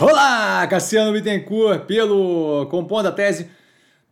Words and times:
Olá, 0.00 0.64
Cassiano 0.68 1.12
Bittencourt, 1.12 1.84
pelo 1.84 2.66
Compondo 2.66 3.06
a 3.06 3.10
Tese. 3.12 3.50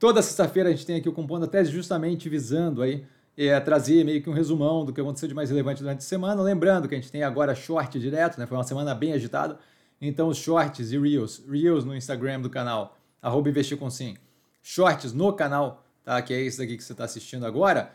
Toda 0.01 0.21
sexta-feira 0.21 0.69
a 0.69 0.73
gente 0.73 0.85
tem 0.85 0.97
aqui 0.97 1.09
o 1.09 1.13
Compondo 1.13 1.45
a 1.45 1.47
Tese 1.47 1.71
justamente 1.71 2.29
visando 2.29 2.83
aí 2.83 3.07
é, 3.39 3.61
trazer 3.61 4.05
meio 4.05 4.21
que 4.21 4.29
um 4.29 4.33
resumão 4.33 4.85
do 4.85 4.93
que 4.93 5.01
aconteceu 5.01 5.29
de 5.29 5.35
mais 5.35 5.49
relevante 5.49 5.83
durante 5.83 5.99
a 5.99 6.03
semana. 6.03 6.43
Lembrando 6.43 6.89
que 6.89 6.97
a 6.97 6.99
gente 6.99 7.13
tem 7.13 7.23
agora 7.23 7.55
short 7.55 8.01
direto, 8.01 8.37
né? 8.37 8.47
Foi 8.49 8.57
uma 8.57 8.65
semana 8.65 8.97
bem 8.97 9.13
agitada. 9.13 9.61
Então 10.01 10.27
os 10.27 10.39
shorts 10.39 10.91
e 10.91 10.99
reels, 10.99 11.41
reels 11.49 11.85
no 11.85 11.95
Instagram 11.95 12.41
do 12.41 12.51
canal, 12.51 12.99
arroba 13.23 13.49
investir 13.49 13.79
com 13.79 13.89
sim, 13.89 14.17
shorts 14.65 15.13
no 15.13 15.33
canal, 15.35 15.85
tá? 16.05 16.21
Que 16.21 16.35
é 16.35 16.41
esse 16.41 16.59
daqui 16.59 16.77
que 16.77 16.83
você 16.83 16.95
está 16.95 17.05
assistindo 17.05 17.47
agora, 17.47 17.93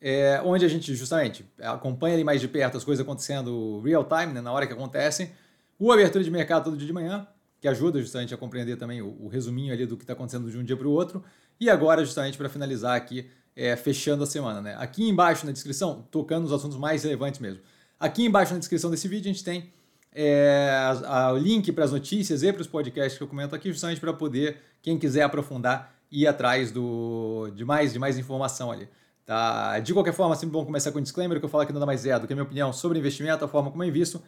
é, 0.00 0.42
onde 0.44 0.64
a 0.64 0.68
gente 0.68 0.92
justamente 0.92 1.48
acompanha 1.62 2.16
ali 2.16 2.24
mais 2.24 2.40
de 2.40 2.48
perto 2.48 2.76
as 2.76 2.82
coisas 2.82 3.00
acontecendo 3.00 3.80
real 3.80 4.04
time, 4.04 4.32
né? 4.32 4.40
Na 4.40 4.50
hora 4.50 4.66
que 4.66 4.72
acontecem 4.72 5.30
o 5.78 5.92
abertura 5.92 6.24
de 6.24 6.30
mercado 6.30 6.64
todo 6.64 6.76
dia 6.76 6.86
de 6.86 6.92
manhã, 6.92 7.26
que 7.60 7.68
ajuda 7.68 8.00
justamente 8.00 8.32
a 8.34 8.36
compreender 8.36 8.76
também 8.76 9.02
o, 9.02 9.16
o 9.20 9.28
resuminho 9.28 9.72
ali 9.72 9.86
do 9.86 9.96
que 9.96 10.04
está 10.04 10.12
acontecendo 10.12 10.50
de 10.50 10.58
um 10.58 10.64
dia 10.64 10.76
para 10.76 10.86
o 10.86 10.90
outro. 10.90 11.22
E 11.60 11.68
agora, 11.68 12.04
justamente 12.04 12.38
para 12.38 12.48
finalizar 12.48 12.96
aqui, 12.96 13.28
é, 13.56 13.74
fechando 13.76 14.22
a 14.22 14.26
semana. 14.26 14.60
Né? 14.60 14.76
Aqui 14.78 15.08
embaixo 15.08 15.44
na 15.44 15.52
descrição, 15.52 16.06
tocando 16.10 16.44
nos 16.44 16.52
assuntos 16.52 16.78
mais 16.78 17.02
relevantes 17.02 17.40
mesmo. 17.40 17.60
Aqui 17.98 18.24
embaixo 18.24 18.52
na 18.52 18.58
descrição 18.60 18.90
desse 18.90 19.08
vídeo 19.08 19.28
a 19.28 19.32
gente 19.32 19.42
tem 19.42 19.72
é, 20.14 20.70
a, 20.70 21.26
a, 21.26 21.32
o 21.32 21.38
link 21.38 21.72
para 21.72 21.84
as 21.84 21.90
notícias 21.90 22.44
e 22.44 22.52
para 22.52 22.62
os 22.62 22.68
podcasts 22.68 23.18
que 23.18 23.24
eu 23.24 23.28
comento 23.28 23.54
aqui, 23.56 23.70
justamente 23.72 24.00
para 24.00 24.12
poder, 24.12 24.58
quem 24.80 24.96
quiser 24.96 25.22
aprofundar, 25.22 25.92
ir 26.10 26.26
atrás 26.26 26.70
do, 26.70 27.50
de, 27.54 27.64
mais, 27.64 27.92
de 27.92 27.98
mais 27.98 28.16
informação 28.16 28.70
ali. 28.70 28.88
Tá? 29.26 29.78
De 29.80 29.92
qualquer 29.92 30.14
forma, 30.14 30.34
sempre 30.36 30.52
bom 30.52 30.64
começar 30.64 30.92
com 30.92 31.00
um 31.00 31.02
disclaimer, 31.02 31.38
que 31.38 31.44
eu 31.44 31.48
falo 31.48 31.64
aqui 31.64 31.72
nada 31.72 31.84
mais 31.84 32.06
é 32.06 32.18
do 32.18 32.26
que 32.26 32.32
a 32.32 32.36
minha 32.36 32.44
opinião 32.44 32.72
sobre 32.72 32.98
investimento, 32.98 33.44
a 33.44 33.48
forma 33.48 33.70
como 33.70 33.82
eu 33.82 33.88
invisto. 33.88 34.22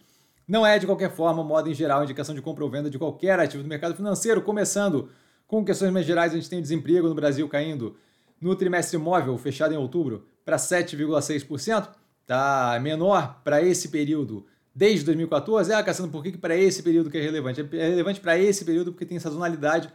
Não 0.47 0.67
é, 0.67 0.79
de 0.79 0.87
qualquer 0.87 1.11
forma, 1.11 1.45
modo 1.45 1.69
em 1.69 1.75
geral, 1.75 2.03
indicação 2.03 2.35
de 2.35 2.43
compra 2.43 2.65
ou 2.65 2.71
venda 2.71 2.91
de 2.91 2.99
qualquer 2.99 3.39
ativo 3.39 3.63
do 3.63 3.69
mercado 3.69 3.95
financeiro, 3.95 4.43
começando 4.43 5.09
com 5.47 5.65
questões 5.65 5.93
mais 5.93 6.07
gerais, 6.07 6.33
a 6.33 6.37
gente 6.37 6.49
tem 6.49 6.59
o 6.59 6.63
desemprego 6.63 7.09
no 7.09 7.15
Brasil 7.15 7.49
caindo 7.49 7.97
no 8.41 8.55
trimestre 8.55 8.97
móvel, 8.97 9.37
fechado 9.37 9.75
em 9.75 9.77
outubro, 9.77 10.27
para 10.45 10.57
7,6%, 10.57 11.89
tá 12.27 12.79
menor 12.81 13.41
para 13.45 13.63
esse 13.63 13.89
período 13.89 14.47
desde 14.75 15.05
2014. 15.05 15.73
Ah, 15.73 15.83
Cassandra, 15.83 16.13
por 16.13 16.23
que, 16.23 16.33
que 16.33 16.39
para 16.39 16.57
esse 16.57 16.83
período 16.83 17.11
que 17.11 17.19
é 17.19 17.21
relevante? 17.21 17.61
É 17.73 17.89
relevante 17.89 18.21
para 18.21 18.39
esse 18.39 18.65
período 18.65 18.93
porque 18.93 19.05
tem 19.05 19.19
sazonalidade 19.19 19.93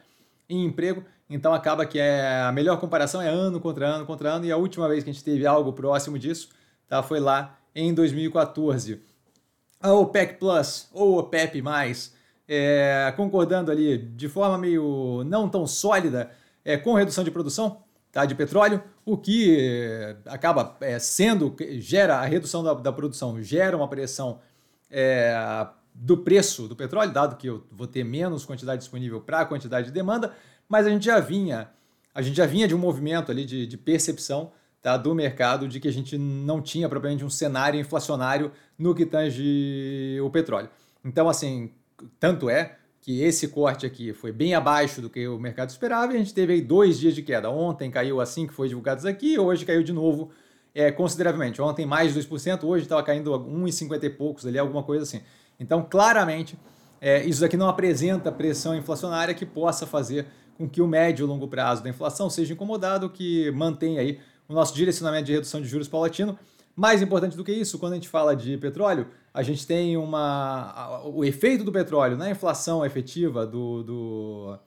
em 0.48 0.64
emprego, 0.64 1.04
então 1.30 1.54
acaba 1.54 1.86
que 1.86 1.98
é 1.98 2.42
a 2.44 2.52
melhor 2.52 2.80
comparação 2.80 3.22
é 3.22 3.28
ano 3.28 3.60
contra 3.60 3.88
ano 3.88 4.06
contra 4.06 4.34
ano, 4.34 4.46
e 4.46 4.52
a 4.52 4.58
última 4.58 4.88
vez 4.88 5.04
que 5.04 5.10
a 5.10 5.14
gente 5.14 5.24
teve 5.24 5.46
algo 5.46 5.74
próximo 5.74 6.20
disso 6.20 6.50
tá, 6.88 7.02
foi 7.02 7.20
lá 7.20 7.58
em 7.74 7.94
2014 7.94 9.02
a 9.86 9.94
OPEC 9.94 10.40
Plus 10.40 10.90
ou 10.92 11.20
OPEP+, 11.20 11.64
é, 12.48 13.14
concordando 13.16 13.72
ali 13.72 13.98
de 13.98 14.28
forma 14.28 14.58
meio 14.58 15.24
não 15.26 15.48
tão 15.48 15.68
sólida 15.68 16.32
é, 16.64 16.76
com 16.76 16.94
redução 16.94 17.24
de 17.24 17.30
produção 17.30 17.84
tá, 18.12 18.26
de 18.26 18.34
petróleo, 18.34 18.84
o 19.06 19.16
que 19.16 19.58
é, 19.60 20.18
acaba 20.26 20.76
é, 20.82 20.98
sendo, 20.98 21.56
gera 21.78 22.18
a 22.18 22.26
redução 22.26 22.64
da, 22.64 22.74
da, 22.74 22.92
produção, 22.92 23.42
gera 23.44 23.78
uma 23.78 23.88
pressão 23.88 24.40
é, 24.90 25.68
do 25.94 26.18
preço 26.18 26.68
do 26.68 26.76
petróleo, 26.76 27.12
dado 27.12 27.36
que 27.36 27.48
eu 27.48 27.64
vou 27.72 27.86
ter 27.86 28.04
menos 28.04 28.44
quantidade 28.44 28.80
disponível 28.80 29.22
para 29.22 29.42
a 29.42 29.46
quantidade 29.46 29.88
de 29.88 29.94
demanda, 29.94 30.34
mas 30.68 30.88
a 30.88 30.90
gente 30.90 31.06
já 31.06 31.20
vinha, 31.20 31.70
a 32.14 32.24
gente 32.24 32.36
já 32.36 32.48
vinha 32.48 32.68
de 32.68 32.74
um 32.74 32.80
movimento 32.80 33.32
ali 33.32 33.46
de, 33.46 33.68
de 33.68 33.78
percepção 33.78 34.52
tá, 34.86 34.98
do 34.98 35.16
mercado 35.16 35.68
de 35.68 35.80
que 35.80 35.88
a 35.88 35.92
gente 35.92 36.16
não 36.16 36.62
tinha 36.62 36.88
propriamente 36.88 37.26
um 37.26 37.30
cenário 37.30 37.80
inflacionário 37.80 38.52
no 38.78 38.94
que 38.94 39.04
tange 39.04 40.20
o 40.24 40.30
petróleo. 40.30 40.70
Então, 41.04 41.28
assim, 41.28 41.72
tanto 42.20 42.52
é 42.52 42.76
que 43.02 43.24
esse 43.24 43.48
corte 43.48 43.84
aqui 43.84 44.14
foi 44.14 44.32
bem 44.32 44.54
abaixo 44.54 45.02
do 45.02 45.10
que 45.10 45.28
o 45.28 45.40
mercado 45.40 45.72
esperava 45.72 46.14
e 46.14 46.18
a 46.18 46.20
gente 46.20 46.36
teve 46.36 46.54
aí 46.54 46.62
dois 46.62 47.00
dias 47.00 47.16
de 47.16 47.24
queda. 47.24 47.50
Ontem 47.50 47.90
caiu 47.90 48.22
assim 48.22 48.46
que 48.46 48.54
foi 48.54 48.68
divulgado 48.68 49.08
aqui, 49.08 49.40
hoje 49.40 49.66
caiu 49.66 49.82
de 49.82 49.92
novo 49.92 50.30
é, 50.76 50.92
consideravelmente. 50.92 51.60
Ontem 51.60 51.84
mais 51.84 52.14
de 52.14 52.20
2%, 52.20 52.64
hoje 52.64 52.84
estava 52.84 53.02
caindo 53.02 53.32
1,50 53.32 54.04
e 54.04 54.10
poucos 54.12 54.46
ali, 54.46 54.60
alguma 54.60 54.84
coisa 54.84 55.02
assim. 55.02 55.22
Então, 55.60 55.84
claramente, 55.90 56.60
é, 57.02 57.26
isso 57.26 57.44
aqui 57.44 57.58
não 57.58 57.68
apresenta 57.68 58.32
pressão 58.32 58.76
inflacionária 58.76 59.34
que 59.34 59.48
possa 59.48 59.88
fazer 59.88 60.28
com 60.60 60.70
que 60.70 60.80
o 60.80 60.88
médio 60.88 61.26
e 61.26 61.28
longo 61.28 61.48
prazo 61.48 61.82
da 61.82 61.90
inflação 61.90 62.30
seja 62.30 62.54
incomodado, 62.54 63.10
que 63.10 63.50
mantém 63.50 63.98
aí 63.98 64.20
o 64.48 64.54
nosso 64.54 64.74
direcionamento 64.76 65.26
de 65.26 65.34
redução 65.34 65.62
de 65.62 65.68
juros 65.68 65.88
paulatino. 65.88 66.38
Mais 66.76 67.02
importante 67.02 67.38
do 67.38 67.44
que 67.44 67.54
isso, 67.54 67.80
quando 67.80 67.94
a 67.94 67.96
gente 67.96 68.10
fala 68.10 68.36
de 68.36 68.58
petróleo, 68.58 69.08
a 69.34 69.42
gente 69.42 69.66
tem 69.66 69.96
uma, 69.96 71.02
o 71.06 71.24
efeito 71.24 71.64
do 71.64 71.72
petróleo 71.72 72.18
na 72.18 72.30
inflação 72.30 72.86
efetiva 72.86 73.46
do, 73.48 73.84
do, 73.84 74.60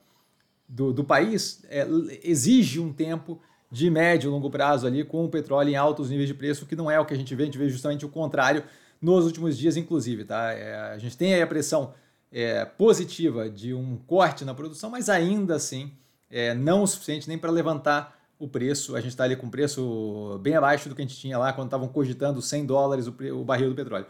do, 0.67 0.93
do 0.93 1.03
país 1.03 1.63
é, 1.69 1.87
exige 2.23 2.79
um 2.79 2.91
tempo 2.91 3.39
de 3.71 3.89
médio 3.89 4.27
e 4.27 4.31
longo 4.31 4.49
prazo 4.49 4.87
ali 4.87 5.03
com 5.03 5.23
o 5.25 5.29
petróleo 5.29 5.69
em 5.69 5.75
altos 5.75 6.09
níveis 6.09 6.27
de 6.27 6.33
preço, 6.33 6.65
que 6.65 6.75
não 6.75 6.89
é 6.89 6.99
o 6.99 7.05
que 7.05 7.13
a 7.13 7.17
gente 7.17 7.35
vê, 7.35 7.43
a 7.43 7.45
gente 7.45 7.57
vê 7.57 7.69
justamente 7.69 8.05
o 8.05 8.09
contrário 8.09 8.63
nos 8.99 9.25
últimos 9.25 9.57
dias, 9.57 9.77
inclusive. 9.77 10.25
Tá? 10.25 10.51
É, 10.51 10.75
a 10.91 10.97
gente 10.97 11.15
tem 11.15 11.33
aí 11.35 11.41
a 11.41 11.47
pressão 11.47 11.93
é, 12.31 12.65
positiva 12.65 13.49
de 13.49 13.73
um 13.73 13.97
corte 14.07 14.43
na 14.43 14.53
produção, 14.53 14.89
mas 14.89 15.09
ainda 15.09 15.55
assim 15.55 15.91
é, 16.29 16.53
não 16.53 16.83
o 16.83 16.87
suficiente 16.87 17.27
nem 17.27 17.37
para 17.37 17.51
levantar 17.51 18.18
o 18.39 18.47
preço, 18.47 18.95
a 18.95 19.01
gente 19.01 19.11
está 19.11 19.25
ali 19.25 19.35
com 19.35 19.49
preço 19.49 20.39
bem 20.41 20.55
abaixo 20.55 20.87
do 20.87 20.95
que 20.95 21.01
a 21.01 21.05
gente 21.05 21.17
tinha 21.17 21.37
lá 21.37 21.51
quando 21.51 21.67
estavam 21.67 21.89
cogitando 21.89 22.41
100 22.41 22.65
dólares 22.65 23.05
o, 23.05 23.13
o 23.33 23.43
barril 23.43 23.69
do 23.69 23.75
petróleo. 23.75 24.05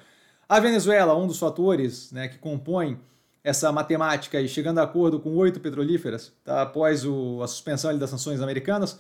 A 0.48 0.60
Venezuela, 0.60 1.18
um 1.18 1.26
dos 1.28 1.40
fatores 1.40 2.12
né, 2.12 2.28
que 2.28 2.38
compõe 2.38 3.00
essa 3.44 3.72
matemática 3.72 4.40
e 4.40 4.48
chegando 4.48 4.78
a 4.80 4.84
acordo 4.84 5.20
com 5.20 5.36
oito 5.36 5.60
petrolíferas, 5.60 6.32
tá, 6.44 6.62
após 6.62 7.04
o, 7.06 7.42
a 7.42 7.48
suspensão 7.48 7.98
das 7.98 8.12
sanções 8.12 8.40
americanas, 8.40 9.00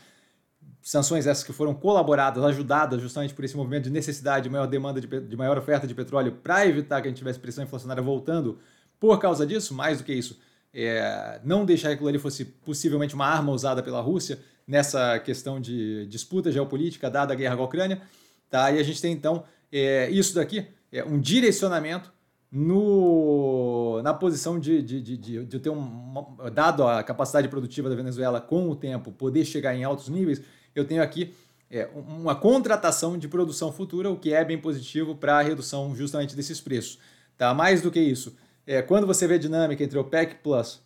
sanções 0.81 1.27
essas 1.27 1.43
que 1.43 1.53
foram 1.53 1.75
colaboradas, 1.75 2.43
ajudadas 2.43 2.99
justamente 3.01 3.33
por 3.33 3.45
esse 3.45 3.55
movimento 3.55 3.83
de 3.83 3.91
necessidade 3.91 4.43
de 4.45 4.49
maior 4.49 4.65
demanda 4.65 4.99
de, 4.99 5.07
de 5.07 5.37
maior 5.37 5.57
oferta 5.57 5.85
de 5.85 5.93
petróleo 5.93 6.31
para 6.31 6.65
evitar 6.65 7.01
que 7.01 7.07
a 7.07 7.11
gente 7.11 7.19
tivesse 7.19 7.39
pressão 7.39 7.63
inflacionária 7.63 8.01
voltando 8.01 8.57
por 8.99 9.19
causa 9.19 9.45
disso, 9.45 9.73
mais 9.73 9.99
do 9.99 10.03
que 10.03 10.13
isso, 10.13 10.39
é, 10.73 11.39
não 11.43 11.65
deixar 11.65 11.89
que 11.89 11.93
aquilo 11.95 12.09
ali 12.09 12.19
fosse 12.19 12.45
possivelmente 12.45 13.15
uma 13.15 13.25
arma 13.25 13.51
usada 13.51 13.81
pela 13.81 14.01
Rússia, 14.01 14.39
nessa 14.67 15.17
questão 15.19 15.59
de 15.59 16.05
disputa 16.05 16.51
geopolítica 16.51 17.09
dada 17.09 17.33
a 17.33 17.35
guerra 17.35 17.55
com 17.55 17.63
a 17.63 17.65
Ucrânia. 17.65 18.01
Tá? 18.49 18.71
E 18.71 18.79
a 18.79 18.83
gente 18.83 19.01
tem 19.01 19.11
então 19.11 19.43
é, 19.71 20.09
isso 20.09 20.35
daqui, 20.35 20.67
é 20.91 21.03
um 21.03 21.19
direcionamento 21.19 22.11
no, 22.51 24.01
na 24.03 24.13
posição 24.13 24.59
de, 24.59 24.81
de, 24.81 25.01
de, 25.01 25.45
de, 25.45 25.59
ter 25.59 25.69
um, 25.69 26.25
dado 26.53 26.87
a 26.87 27.03
capacidade 27.03 27.47
produtiva 27.47 27.89
da 27.89 27.95
Venezuela 27.95 28.41
com 28.41 28.69
o 28.69 28.75
tempo, 28.75 29.11
poder 29.11 29.45
chegar 29.45 29.75
em 29.75 29.83
altos 29.83 30.09
níveis, 30.09 30.41
eu 30.73 30.85
tenho 30.85 31.03
aqui 31.03 31.33
é, 31.69 31.87
uma 31.95 32.35
contratação 32.35 33.17
de 33.17 33.27
produção 33.27 33.71
futura, 33.71 34.09
o 34.09 34.17
que 34.17 34.33
é 34.33 34.43
bem 34.43 34.57
positivo 34.57 35.15
para 35.15 35.37
a 35.37 35.41
redução 35.41 35.95
justamente 35.95 36.35
desses 36.35 36.59
preços. 36.59 36.97
Tá? 37.37 37.53
Mais 37.53 37.81
do 37.81 37.91
que 37.91 37.99
isso, 37.99 38.35
é, 38.69 38.81
quando 38.81 39.07
você 39.07 39.27
vê 39.27 39.35
a 39.35 39.39
dinâmica 39.39 39.83
entre 39.83 39.97
OPEC 39.97 40.35
Plus 40.43 40.81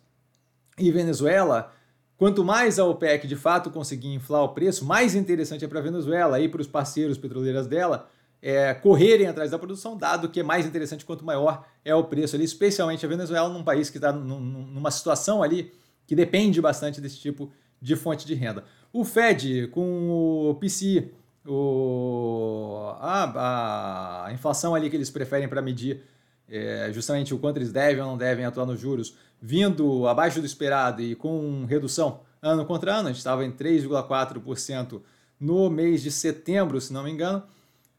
e 0.78 0.90
Venezuela, 0.90 1.72
Quanto 2.16 2.44
mais 2.44 2.78
a 2.78 2.84
OPEC 2.84 3.26
de 3.26 3.34
fato 3.34 3.70
conseguir 3.70 4.14
inflar 4.14 4.44
o 4.44 4.50
preço, 4.50 4.84
mais 4.84 5.14
interessante 5.14 5.64
é 5.64 5.68
para 5.68 5.80
a 5.80 5.82
Venezuela 5.82 6.38
e 6.40 6.48
para 6.48 6.60
os 6.60 6.66
parceiros 6.66 7.18
petroleiros 7.18 7.66
dela 7.66 8.08
é, 8.40 8.72
correrem 8.72 9.26
atrás 9.26 9.50
da 9.50 9.58
produção, 9.58 9.96
dado 9.96 10.28
que 10.28 10.38
é 10.38 10.42
mais 10.42 10.64
interessante 10.64 11.04
quanto 11.04 11.24
maior 11.24 11.66
é 11.84 11.94
o 11.94 12.04
preço 12.04 12.36
ali, 12.36 12.44
especialmente 12.44 13.04
a 13.04 13.08
Venezuela, 13.08 13.48
num 13.48 13.64
país 13.64 13.90
que 13.90 13.98
está 13.98 14.12
numa 14.12 14.90
situação 14.90 15.42
ali 15.42 15.72
que 16.06 16.14
depende 16.14 16.60
bastante 16.60 17.00
desse 17.00 17.18
tipo 17.18 17.50
de 17.80 17.96
fonte 17.96 18.26
de 18.26 18.34
renda. 18.34 18.64
O 18.92 19.04
Fed, 19.04 19.68
com 19.68 20.50
o 20.50 20.54
PCI, 20.54 21.12
o, 21.46 22.90
a, 23.00 24.26
a 24.26 24.32
inflação 24.32 24.74
ali 24.74 24.88
que 24.88 24.96
eles 24.96 25.10
preferem 25.10 25.48
para 25.48 25.60
medir 25.60 26.02
é, 26.48 26.90
justamente 26.92 27.34
o 27.34 27.38
quanto 27.38 27.56
eles 27.56 27.72
devem 27.72 28.02
ou 28.02 28.10
não 28.10 28.18
devem 28.18 28.44
atuar 28.44 28.66
nos 28.66 28.80
juros, 28.80 29.14
vindo 29.40 30.06
abaixo 30.06 30.40
do 30.40 30.46
esperado 30.46 31.02
e 31.02 31.14
com 31.14 31.64
redução 31.64 32.20
ano 32.42 32.64
contra 32.64 32.94
ano, 32.94 33.08
a 33.08 33.10
gente 33.10 33.18
estava 33.18 33.44
em 33.44 33.50
3,4% 33.50 35.00
no 35.40 35.70
mês 35.70 36.02
de 36.02 36.10
setembro, 36.10 36.80
se 36.80 36.92
não 36.92 37.02
me 37.02 37.10
engano, 37.10 37.42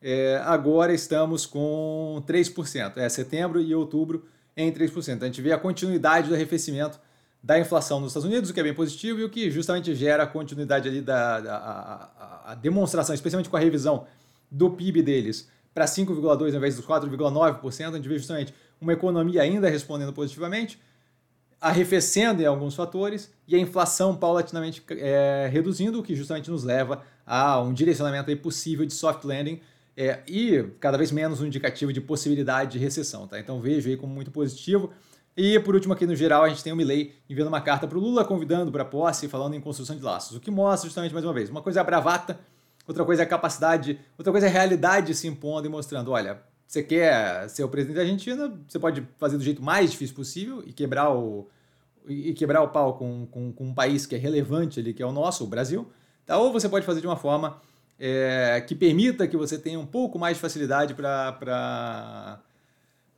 é, 0.02 0.40
agora 0.46 0.94
estamos 0.94 1.46
com 1.46 2.24
3%, 2.28 2.98
é 2.98 3.10
setembro 3.10 3.60
e 3.60 3.74
outubro 3.74 4.25
em 4.56 4.72
3%. 4.72 5.24
A 5.24 5.25
gente 5.25 5.42
vê 5.42 5.52
a 5.52 5.58
continuidade 5.58 6.30
do 6.30 6.36
arrefecimento 6.36 7.00
da 7.42 7.60
inflação 7.60 8.00
nos 8.00 8.10
Estados 8.10 8.28
Unidos, 8.28 8.50
o 8.50 8.54
que 8.54 8.60
é 8.60 8.64
bem 8.64 8.74
positivo 8.74 9.20
e 9.20 9.24
o 9.24 9.30
que 9.30 9.52
justamente 9.52 9.94
gera 9.96 10.24
a 10.24 10.28
continuidade 10.28 10.88
ali 10.88 11.02
da, 11.02 11.40
da 11.40 11.56
a, 11.56 12.52
a 12.52 12.56
demonstração, 12.56 13.14
especialmente 13.14 13.50
com 13.50 13.58
a 13.58 13.60
revisão 13.60 14.06
do 14.50 14.72
PIB 14.72 15.02
deles 15.02 15.48
para 15.75 15.86
5,2% 15.86 16.42
ao 16.42 16.48
invés 16.48 16.77
dos 16.77 16.86
4,9%, 16.86 17.89
a 17.89 17.95
gente 17.98 18.07
vê 18.07 18.18
justamente 18.18 18.54
uma 18.80 18.94
economia 18.94 19.42
ainda 19.42 19.69
respondendo 19.69 20.13
positivamente, 20.13 20.80
arrefecendo 21.60 22.42
em 22.42 22.45
alguns 22.45 22.75
fatores 22.75 23.30
e 23.45 23.56
a 23.56 23.60
inflação 23.60 24.16
paulatinamente 24.16 24.81
é, 24.89 25.50
reduzindo, 25.51 26.00
o 26.00 26.04
que 26.04 26.16
justamente 26.16 26.50
nos 26.50 26.63
leva 26.63 27.04
a 27.25 27.60
um 27.60 27.74
direcionamento 27.74 28.36
possível 28.38 28.86
de 28.86 28.94
soft 28.94 29.25
landing 29.25 29.60
é, 29.98 30.22
e 30.27 30.63
cada 30.80 30.98
vez 30.98 31.12
menos 31.12 31.42
um 31.42 31.45
indicativo 31.45 31.92
de 31.92 32.00
possibilidade 32.00 32.72
de 32.72 32.80
recessão. 32.80 33.27
Tá? 33.27 33.38
Então 33.38 33.60
vejo 33.60 33.89
aí 33.89 33.98
como 33.98 34.13
muito 34.13 34.31
positivo 34.31 34.92
E 35.36 35.60
por 35.60 35.75
último, 35.75 35.94
aqui 35.94 36.06
no 36.06 36.16
geral, 36.16 36.44
a 36.44 36.50
gente 36.50 36.63
tem 36.63 36.72
o 36.72 36.75
Milley 36.75 37.13
enviando 37.30 37.50
uma 37.50 37.60
carta 37.60 37.86
para 37.86 37.98
o 37.98 38.01
Lula, 38.01 38.24
convidando 38.24 38.72
para 38.72 38.86
posse, 38.86 39.27
falando 39.27 39.56
em 39.56 39.60
construção 39.60 39.98
de 39.98 40.01
laços. 40.01 40.38
O 40.38 40.39
que 40.39 40.50
mostra 40.50 40.88
justamente, 40.88 41.13
mais 41.13 41.25
uma 41.25 41.33
vez, 41.33 41.50
uma 41.50 41.62
coisa 41.62 41.80
é 41.80 41.81
a 41.81 41.83
bravata, 41.83 42.39
outra 42.88 43.06
coisa 43.06 43.24
é 43.24 43.26
a 43.26 43.28
capacidade, 43.28 44.00
outra 44.18 44.32
coisa 44.32 44.48
é 44.48 44.50
a 44.50 44.54
realidade 44.54 45.14
se 45.14 45.28
impondo 45.28 45.68
e 45.68 45.70
mostrando: 45.70 46.12
olha, 46.12 46.42
você 46.68 46.82
quer 46.82 47.50
ser 47.50 47.64
o 47.64 47.70
presidente 47.70 47.96
da 47.96 48.02
Argentina, 48.02 48.54
você 48.68 48.80
pode 48.80 49.08
fazer 49.18 49.38
do 49.38 49.44
jeito 49.44 49.62
mais 49.62 49.92
difícil 49.92 50.16
possível 50.16 50.64
e 50.66 50.74
quebrar 50.74 51.14
o, 51.14 51.48
e 52.08 52.34
quebrar 52.34 52.62
o 52.62 52.70
pau 52.70 52.98
com, 52.98 53.28
com, 53.28 53.52
com 53.52 53.66
um 53.66 53.74
país 53.74 54.06
que 54.06 54.16
é 54.16 54.18
relevante 54.18 54.80
ali, 54.80 54.94
que 54.94 55.04
é 55.04 55.06
o 55.06 55.12
nosso, 55.12 55.44
o 55.44 55.48
Brasil. 55.48 55.88
Tá? 56.26 56.38
Ou 56.38 56.52
você 56.52 56.68
pode 56.68 56.86
fazer 56.86 57.02
de 57.02 57.08
uma 57.08 57.18
forma 57.18 57.62
é, 58.00 58.64
que 58.68 58.76
permita 58.76 59.28
que 59.28 59.38
você 59.38 59.58
tenha 59.58 59.80
um 59.80 59.86
pouco 59.86 60.18
mais 60.18 60.38
de 60.38 60.42
facilidade 60.42 60.94
para 60.94 62.40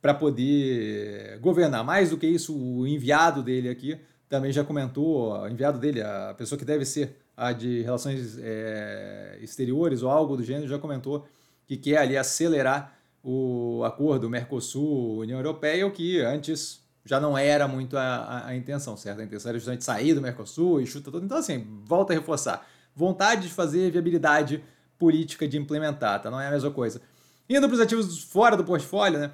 para 0.00 0.14
poder 0.14 1.38
governar. 1.40 1.84
Mais 1.84 2.10
do 2.10 2.16
que 2.16 2.26
isso, 2.26 2.56
o 2.56 2.86
enviado 2.86 3.42
dele 3.42 3.68
aqui 3.68 3.98
também 4.28 4.52
já 4.52 4.62
comentou, 4.62 5.32
o 5.32 5.48
enviado 5.48 5.78
dele, 5.78 6.02
a 6.02 6.34
pessoa 6.36 6.58
que 6.58 6.64
deve 6.64 6.84
ser 6.84 7.16
a 7.38 7.52
de 7.52 7.82
relações 7.82 8.36
é, 8.40 9.38
exteriores 9.40 10.02
ou 10.02 10.10
algo 10.10 10.36
do 10.36 10.42
gênero, 10.42 10.66
já 10.66 10.78
comentou 10.78 11.24
que 11.68 11.76
quer 11.76 11.98
ali 11.98 12.16
acelerar 12.16 12.98
o 13.22 13.84
acordo 13.84 14.28
Mercosul-União 14.28 15.38
Europeia, 15.38 15.86
o 15.86 15.92
que 15.92 16.20
antes 16.20 16.82
já 17.04 17.20
não 17.20 17.38
era 17.38 17.68
muito 17.68 17.96
a, 17.96 18.02
a, 18.02 18.46
a, 18.48 18.56
intenção, 18.56 18.96
certo? 18.96 19.20
A 19.20 19.24
intenção 19.24 19.50
era 19.50 19.58
justamente 19.58 19.84
sair 19.84 20.14
do 20.14 20.20
Mercosul 20.20 20.80
e 20.80 20.86
chuta 20.86 21.12
tudo. 21.12 21.24
Então, 21.24 21.38
assim, 21.38 21.64
volta 21.84 22.12
a 22.12 22.16
reforçar. 22.16 22.66
Vontade 22.94 23.42
de 23.42 23.48
fazer 23.48 23.90
viabilidade 23.92 24.62
política 24.98 25.46
de 25.46 25.56
implementar, 25.56 26.20
tá? 26.20 26.30
Não 26.30 26.40
é 26.40 26.48
a 26.48 26.50
mesma 26.50 26.72
coisa. 26.72 27.00
Indo 27.48 27.68
para 27.68 27.74
os 27.74 27.80
ativos 27.80 28.24
fora 28.24 28.56
do 28.56 28.64
portfólio, 28.64 29.20
né? 29.20 29.30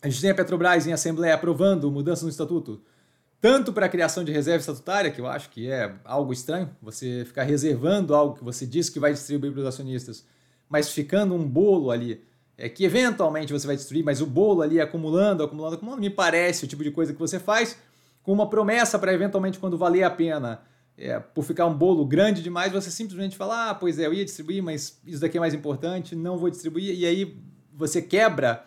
A 0.00 0.08
gente 0.08 0.20
tem 0.20 0.30
a 0.30 0.34
Petrobras 0.34 0.86
em 0.86 0.92
Assembleia 0.92 1.34
aprovando 1.34 1.90
mudança 1.90 2.24
no 2.24 2.30
estatuto, 2.30 2.80
tanto 3.40 3.72
para 3.72 3.86
a 3.86 3.88
criação 3.88 4.24
de 4.24 4.32
reserva 4.32 4.60
estatutária, 4.60 5.10
que 5.10 5.20
eu 5.20 5.26
acho 5.26 5.50
que 5.50 5.70
é 5.70 5.94
algo 6.04 6.32
estranho, 6.32 6.70
você 6.80 7.24
ficar 7.24 7.42
reservando 7.42 8.14
algo 8.14 8.36
que 8.36 8.44
você 8.44 8.66
disse 8.66 8.90
que 8.90 8.98
vai 8.98 9.12
distribuir 9.12 9.52
para 9.52 9.60
os 9.60 9.66
acionistas, 9.66 10.24
mas 10.68 10.90
ficando 10.90 11.34
um 11.34 11.46
bolo 11.46 11.90
ali, 11.90 12.22
é, 12.58 12.68
que 12.68 12.84
eventualmente 12.84 13.52
você 13.52 13.66
vai 13.66 13.76
destruir, 13.76 14.04
mas 14.04 14.20
o 14.20 14.26
bolo 14.26 14.62
ali 14.62 14.80
acumulando, 14.80 15.42
acumulando, 15.42 15.76
acumulando, 15.76 16.00
me 16.00 16.10
parece 16.10 16.64
o 16.64 16.68
tipo 16.68 16.82
de 16.82 16.90
coisa 16.90 17.12
que 17.12 17.18
você 17.18 17.38
faz 17.38 17.78
com 18.22 18.32
uma 18.32 18.48
promessa 18.48 18.98
para 18.98 19.12
eventualmente, 19.12 19.58
quando 19.58 19.78
valer 19.78 20.02
a 20.02 20.10
pena, 20.10 20.62
é, 20.98 21.20
por 21.20 21.44
ficar 21.44 21.66
um 21.66 21.74
bolo 21.74 22.04
grande 22.06 22.42
demais, 22.42 22.72
você 22.72 22.90
simplesmente 22.90 23.36
fala, 23.36 23.70
ah, 23.70 23.74
pois 23.74 23.98
é, 23.98 24.06
eu 24.06 24.14
ia 24.14 24.24
distribuir, 24.24 24.62
mas 24.62 24.98
isso 25.06 25.20
daqui 25.20 25.36
é 25.36 25.40
mais 25.40 25.54
importante, 25.54 26.16
não 26.16 26.38
vou 26.38 26.50
distribuir, 26.50 26.98
e 26.98 27.04
aí 27.04 27.38
você 27.72 28.00
quebra 28.00 28.64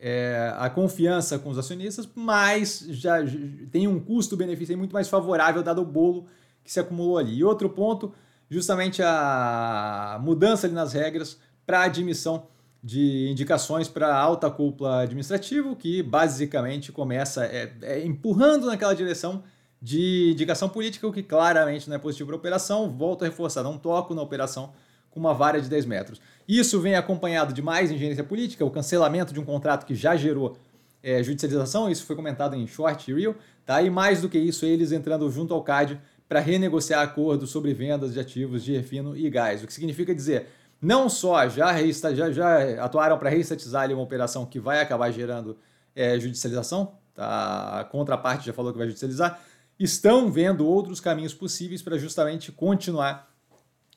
é, 0.00 0.52
a 0.56 0.70
confiança 0.70 1.38
com 1.38 1.50
os 1.50 1.58
acionistas, 1.58 2.08
mas 2.14 2.86
já, 2.90 3.24
já 3.24 3.38
tem 3.70 3.88
um 3.88 3.98
custo-benefício 3.98 4.76
muito 4.78 4.92
mais 4.92 5.08
favorável 5.08 5.62
dado 5.62 5.82
o 5.82 5.84
bolo 5.84 6.26
que 6.62 6.72
se 6.72 6.78
acumulou 6.78 7.18
ali. 7.18 7.38
E 7.38 7.44
outro 7.44 7.68
ponto, 7.68 8.12
justamente 8.48 9.02
a 9.02 10.18
mudança 10.22 10.66
ali 10.66 10.74
nas 10.74 10.92
regras 10.92 11.38
para 11.66 11.82
admissão 11.82 12.46
de 12.82 13.28
indicações 13.28 13.88
para 13.88 14.16
alta 14.16 14.50
cúpula 14.50 15.00
administrativa, 15.00 15.74
que 15.74 16.02
basicamente 16.02 16.92
começa 16.92 17.44
é, 17.44 17.72
é 17.82 18.06
empurrando 18.06 18.66
naquela 18.66 18.94
direção 18.94 19.42
de 19.80 20.30
indicação 20.32 20.68
política, 20.68 21.06
o 21.06 21.12
que 21.12 21.22
claramente 21.22 21.88
não 21.88 21.96
é 21.96 21.98
positivo 21.98 22.28
para 22.28 22.36
a 22.36 22.38
operação. 22.38 22.90
Volto 22.96 23.22
a 23.22 23.28
reforçar, 23.28 23.62
não 23.62 23.78
toco 23.78 24.14
na 24.14 24.22
operação 24.22 24.72
com 25.10 25.20
uma 25.20 25.34
vara 25.34 25.60
de 25.60 25.68
10 25.68 25.86
metros. 25.86 26.20
Isso 26.46 26.80
vem 26.80 26.94
acompanhado 26.94 27.52
de 27.52 27.60
mais 27.60 27.90
engenharia 27.90 28.24
política, 28.24 28.64
o 28.64 28.70
cancelamento 28.70 29.34
de 29.34 29.40
um 29.40 29.44
contrato 29.44 29.84
que 29.84 29.94
já 29.94 30.16
gerou 30.16 30.56
é, 31.02 31.22
judicialização, 31.22 31.90
isso 31.90 32.04
foi 32.04 32.16
comentado 32.16 32.54
em 32.54 32.66
Short 32.66 33.10
e 33.10 33.14
Real, 33.14 33.34
tá? 33.64 33.82
e 33.82 33.90
mais 33.90 34.20
do 34.20 34.28
que 34.28 34.38
isso, 34.38 34.64
eles 34.64 34.92
entrando 34.92 35.30
junto 35.30 35.54
ao 35.54 35.62
CAD 35.62 36.00
para 36.28 36.40
renegociar 36.40 37.02
acordos 37.02 37.50
sobre 37.50 37.72
vendas 37.72 38.12
de 38.12 38.20
ativos 38.20 38.64
de 38.64 38.76
refino 38.76 39.16
e 39.16 39.28
gás, 39.30 39.62
o 39.62 39.66
que 39.66 39.72
significa 39.72 40.14
dizer, 40.14 40.46
não 40.80 41.08
só 41.08 41.48
já, 41.48 41.74
já, 41.92 42.30
já 42.30 42.84
atuaram 42.84 43.18
para 43.18 43.30
reestatizar 43.30 43.82
ali 43.82 43.94
uma 43.94 44.02
operação 44.02 44.44
que 44.44 44.60
vai 44.60 44.80
acabar 44.80 45.10
gerando 45.10 45.58
é, 45.94 46.18
judicialização, 46.18 46.94
tá? 47.14 47.80
a 47.80 47.84
contraparte 47.84 48.46
já 48.46 48.52
falou 48.52 48.72
que 48.72 48.78
vai 48.78 48.86
judicializar, 48.86 49.40
estão 49.78 50.30
vendo 50.30 50.66
outros 50.66 51.00
caminhos 51.00 51.32
possíveis 51.32 51.82
para 51.82 51.96
justamente 51.96 52.52
continuar 52.52 53.28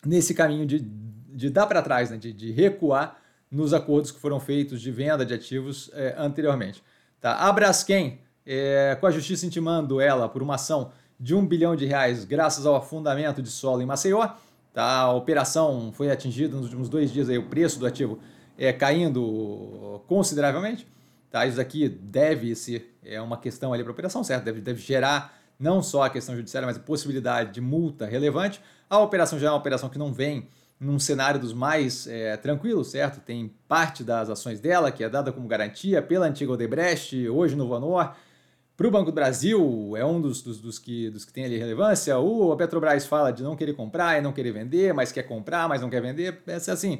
nesse 0.05 0.33
caminho 0.33 0.65
de, 0.65 0.79
de 0.79 1.49
dar 1.49 1.67
para 1.67 1.81
trás, 1.81 2.09
né? 2.09 2.17
de, 2.17 2.33
de, 2.33 2.51
recuar 2.51 3.17
nos 3.49 3.73
acordos 3.73 4.11
que 4.11 4.19
foram 4.19 4.39
feitos 4.39 4.81
de 4.81 4.91
venda 4.91 5.25
de 5.25 5.33
ativos 5.33 5.89
é, 5.93 6.15
anteriormente. 6.17 6.83
Tá? 7.19 7.35
A 7.35 7.51
Braskem, 7.51 8.19
é, 8.45 8.97
com 8.99 9.07
a 9.07 9.11
justiça 9.11 9.45
intimando 9.45 9.99
ela 10.01 10.27
por 10.27 10.41
uma 10.41 10.55
ação 10.55 10.91
de 11.19 11.35
um 11.35 11.45
bilhão 11.45 11.75
de 11.75 11.85
reais 11.85 12.25
graças 12.25 12.65
ao 12.65 12.75
afundamento 12.75 13.41
de 13.41 13.49
solo 13.49 13.81
em 13.81 13.85
Maceió, 13.85 14.27
tá? 14.73 15.01
a 15.01 15.13
operação 15.13 15.91
foi 15.93 16.09
atingida 16.09 16.55
nos 16.55 16.65
últimos 16.65 16.89
dois 16.89 17.11
dias, 17.11 17.29
aí, 17.29 17.37
o 17.37 17.47
preço 17.47 17.79
do 17.79 17.85
ativo 17.85 18.19
é, 18.57 18.73
caindo 18.73 20.01
consideravelmente. 20.07 20.87
Tá? 21.29 21.45
Isso 21.45 21.61
aqui 21.61 21.87
deve 21.87 22.53
ser 22.55 22.97
é, 23.03 23.21
uma 23.21 23.37
questão 23.37 23.71
ali 23.71 23.83
para 23.83 23.91
a 23.91 23.93
operação, 23.93 24.23
certo? 24.23 24.43
Deve, 24.43 24.59
deve 24.59 24.81
gerar 24.81 25.40
não 25.61 25.81
só 25.83 26.03
a 26.03 26.09
questão 26.09 26.35
judiciária, 26.35 26.65
mas 26.65 26.77
a 26.77 26.79
possibilidade 26.79 27.53
de 27.53 27.61
multa 27.61 28.05
relevante. 28.05 28.59
A 28.89 28.99
operação 28.99 29.37
já 29.37 29.47
é 29.47 29.51
uma 29.51 29.57
operação 29.57 29.89
que 29.89 29.99
não 29.99 30.11
vem 30.11 30.47
num 30.79 30.97
cenário 30.97 31.39
dos 31.39 31.53
mais 31.53 32.07
é, 32.07 32.35
tranquilos, 32.37 32.87
certo? 32.89 33.21
Tem 33.21 33.53
parte 33.67 34.03
das 34.03 34.29
ações 34.31 34.59
dela 34.59 34.91
que 34.91 35.03
é 35.03 35.09
dada 35.09 35.31
como 35.31 35.47
garantia 35.47 36.01
pela 36.01 36.25
antiga 36.25 36.51
Odebrecht, 36.51 37.29
hoje 37.29 37.55
no 37.55 37.67
Vanor. 37.67 38.15
Para 38.75 38.87
o 38.87 38.91
Banco 38.91 39.11
do 39.11 39.13
Brasil, 39.13 39.93
é 39.95 40.03
um 40.03 40.19
dos, 40.19 40.41
dos, 40.41 40.59
dos, 40.59 40.79
que, 40.79 41.11
dos 41.11 41.23
que 41.23 41.31
tem 41.31 41.45
ali 41.45 41.59
relevância. 41.59 42.17
O, 42.17 42.51
a 42.51 42.57
Petrobras 42.57 43.05
fala 43.05 43.31
de 43.31 43.43
não 43.43 43.55
querer 43.55 43.73
comprar 43.73 44.17
e 44.17 44.21
não 44.21 44.33
querer 44.33 44.51
vender, 44.51 44.91
mas 44.91 45.11
quer 45.11 45.23
comprar, 45.23 45.69
mas 45.69 45.81
não 45.81 45.89
quer 45.91 46.01
vender. 46.01 46.41
É 46.47 46.55
assim, 46.55 46.99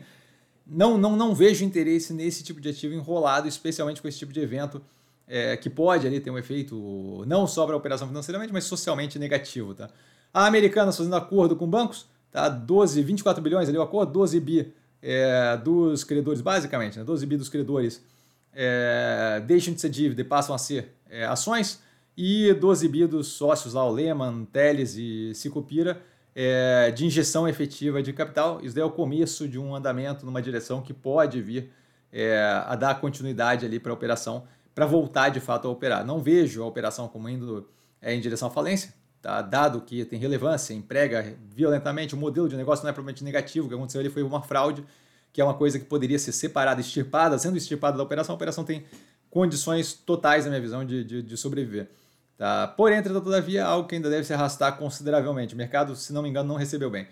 não, 0.68 0.96
não, 1.00 1.16
não 1.16 1.34
vejo 1.34 1.66
interesse 1.66 2.14
nesse 2.14 2.44
tipo 2.44 2.62
de 2.62 2.70
ativo 2.70 2.94
enrolado, 2.94 3.48
especialmente 3.48 4.00
com 4.00 4.08
esse 4.08 4.20
tipo 4.20 4.32
de 4.32 4.40
evento 4.40 4.80
é, 5.32 5.56
que 5.56 5.70
pode 5.70 6.06
ali 6.06 6.20
ter 6.20 6.30
um 6.30 6.38
efeito 6.38 7.24
não 7.26 7.48
só 7.48 7.66
para 7.66 7.74
a 7.74 7.78
operação 7.78 8.06
financeiramente, 8.06 8.52
mas 8.52 8.66
socialmente 8.66 9.18
negativo. 9.18 9.74
Tá? 9.74 9.90
A 10.34 10.46
Americanas 10.46 10.98
fazendo 10.98 11.16
acordo 11.16 11.56
com 11.56 11.66
bancos, 11.66 12.06
tá? 12.30 12.50
12, 12.50 13.02
24 13.02 13.42
bilhões 13.42 13.70
ali, 13.70 13.78
o 13.78 13.82
acordo 13.82 14.12
12 14.12 14.38
bi 14.42 14.74
é, 15.02 15.56
dos 15.56 16.04
credores, 16.04 16.42
basicamente, 16.42 17.00
né? 17.00 17.06
12 17.06 17.26
bi 17.26 17.38
dos 17.38 17.48
credores 17.48 18.04
é, 18.54 19.42
deixam 19.48 19.74
de 19.74 19.80
ser 19.80 19.90
dívida 19.90 20.20
e 20.20 20.26
passam 20.26 20.54
a 20.54 20.58
ser 20.58 20.94
é, 21.10 21.24
ações, 21.24 21.82
e 22.18 22.54
12 22.54 22.90
bi 22.90 23.08
dos 23.08 23.28
sócios 23.28 23.74
lá, 23.74 23.86
o 23.86 23.90
Lehman, 23.90 24.44
Teles 24.52 24.96
e 24.98 25.34
Sicupira, 25.34 26.02
é, 26.36 26.92
de 26.92 27.06
injeção 27.06 27.48
efetiva 27.48 28.04
de 28.04 28.12
capital. 28.12 28.60
Isso 28.62 28.76
daí 28.76 28.84
é 28.84 28.86
o 28.86 28.92
começo 28.92 29.48
de 29.48 29.58
um 29.58 29.74
andamento 29.74 30.26
numa 30.26 30.42
direção 30.42 30.82
que 30.82 30.94
pode 30.94 31.42
vir 31.42 31.72
é, 32.12 32.38
a 32.66 32.76
dar 32.76 33.00
continuidade 33.00 33.66
ali 33.66 33.80
para 33.80 33.92
a 33.92 33.96
operação 33.96 34.44
para 34.74 34.86
voltar 34.86 35.30
de 35.30 35.40
fato 35.40 35.68
a 35.68 35.72
operar. 35.72 36.06
Não 36.06 36.20
vejo 36.20 36.64
a 36.64 36.66
operação 36.66 37.08
como 37.08 37.28
indo 37.30 37.70
é, 38.02 38.14
em 38.14 38.20
direção 38.20 38.48
à 38.48 38.52
falência, 38.52 38.94
tá? 39.22 39.42
dado 39.42 39.82
que 39.82 40.06
tem 40.06 40.20
relevância, 40.20 40.74
emprega 40.74 41.36
violentamente, 41.50 42.16
o 42.16 42.18
modelo 42.18 42.48
de 42.48 42.56
negócio 42.56 42.84
não 42.84 42.90
é 42.90 42.94
propriamente 42.94 43.24
negativo, 43.24 43.66
o 43.66 43.70
que 43.70 43.76
aconteceu 43.76 44.02
ali 44.02 44.10
foi 44.10 44.24
uma 44.24 44.42
fraude, 44.42 44.84
que 45.32 45.40
é 45.40 45.44
uma 45.44 45.54
coisa 45.54 45.80
que 45.80 45.86
poderia 45.86 46.20
ser 46.20 46.32
separada, 46.32 46.82
extirpada, 46.82 47.38
sendo 47.38 47.58
extirpada 47.58 47.98
da 47.98 48.04
operação, 48.04 48.34
a 48.34 48.36
operação 48.36 48.64
tem 48.64 48.86
condições 49.30 49.94
totais, 49.94 50.44
na 50.44 50.50
minha 50.50 50.62
visão, 50.62 50.86
de, 50.86 51.04
de, 51.04 51.22
de 51.22 51.38
sobreviver. 51.38 51.90
Tá? 52.38 52.68
Porém, 52.68 52.98
entretanto, 52.98 53.24
todavia, 53.24 53.64
algo 53.64 53.88
que 53.88 53.96
ainda 53.96 54.10
deve 54.10 54.26
se 54.26 54.34
arrastar 54.34 54.78
consideravelmente. 54.78 55.54
O 55.54 55.58
mercado, 55.58 55.96
se 55.96 56.12
não 56.12 56.22
me 56.22 56.30
engano, 56.30 56.50
não 56.50 56.56
recebeu 56.56 56.90
bem. 56.90 57.08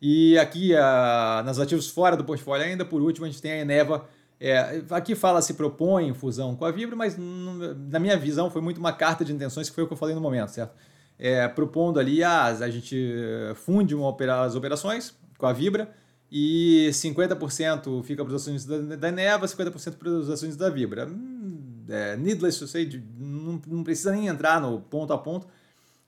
E 0.00 0.38
aqui, 0.38 0.76
a, 0.76 1.42
nas 1.44 1.58
ativos 1.58 1.88
fora 1.88 2.16
do 2.16 2.22
portfólio 2.22 2.66
ainda, 2.66 2.84
por 2.84 3.00
último, 3.00 3.26
a 3.26 3.28
gente 3.28 3.40
tem 3.40 3.52
a 3.52 3.58
Eneva, 3.58 4.06
é, 4.40 4.82
aqui 4.90 5.14
fala 5.14 5.40
se 5.40 5.54
propõe 5.54 6.12
fusão 6.12 6.56
com 6.56 6.64
a 6.64 6.70
Vibra, 6.70 6.96
mas 6.96 7.16
na 7.16 7.98
minha 7.98 8.16
visão 8.16 8.50
foi 8.50 8.60
muito 8.60 8.78
uma 8.78 8.92
carta 8.92 9.24
de 9.24 9.32
intenções 9.32 9.68
que 9.68 9.74
foi 9.74 9.84
o 9.84 9.86
que 9.86 9.92
eu 9.92 9.96
falei 9.96 10.14
no 10.14 10.20
momento, 10.20 10.50
certo? 10.50 10.74
É, 11.18 11.46
propondo 11.46 12.00
ali, 12.00 12.22
ah, 12.24 12.46
a 12.46 12.70
gente 12.70 12.96
funde 13.54 13.94
uma 13.94 14.14
as 14.42 14.54
operações 14.54 15.14
com 15.38 15.46
a 15.46 15.52
Vibra 15.52 15.94
e 16.30 16.88
50% 16.90 18.02
fica 18.02 18.24
para 18.24 18.34
os 18.34 18.42
acionistas 18.42 18.88
da, 18.88 18.96
da 18.96 19.12
Neva, 19.12 19.46
50% 19.46 19.96
para 19.96 20.08
os 20.08 20.28
acionistas 20.28 20.56
da 20.56 20.68
Vibra. 20.68 21.06
Hum, 21.06 21.84
é, 21.88 22.16
needless 22.16 22.58
to 22.58 22.66
say, 22.66 23.02
não, 23.16 23.60
não, 23.66 23.84
precisa 23.84 24.10
nem 24.10 24.26
entrar 24.26 24.60
no 24.60 24.80
ponto 24.80 25.12
a 25.12 25.18
ponto 25.18 25.46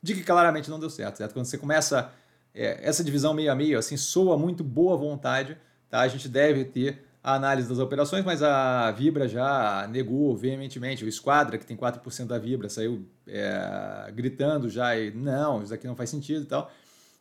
de 0.02 0.14
que 0.14 0.23
claramente 0.23 0.68
não 0.68 0.80
deu 0.80 0.90
certo, 0.90 1.18
certo? 1.18 1.33
Quando 1.33 1.47
você 1.47 1.56
começa 1.56 2.11
é, 2.52 2.80
essa 2.83 3.04
divisão 3.04 3.35
meio 3.35 3.52
a 3.52 3.54
meio, 3.54 3.78
assim, 3.78 3.97
soa 3.97 4.37
muito 4.37 4.64
boa 4.64 4.97
vontade, 4.97 5.56
tá? 5.88 6.00
A 6.00 6.09
gente 6.09 6.28
deve 6.28 6.64
ter 6.64 7.05
a 7.26 7.35
análise 7.35 7.68
das 7.68 7.80
operações, 7.80 8.25
mas 8.25 8.40
a 8.40 8.88
Vibra 8.92 9.26
já 9.26 9.88
negou 9.90 10.37
veementemente. 10.37 11.04
O 11.04 11.09
Esquadra, 11.09 11.59
que 11.59 11.66
tem 11.66 11.76
4% 11.76 12.25
da 12.25 12.38
Vibra, 12.38 12.68
saiu 12.68 13.04
é, 13.26 14.12
gritando 14.14 14.71
já, 14.71 14.97
e 14.97 15.11
não, 15.11 15.61
isso 15.61 15.75
aqui 15.75 15.88
não 15.88 15.97
faz 15.97 16.09
sentido 16.09 16.42
e 16.42 16.47
tal. 16.47 16.71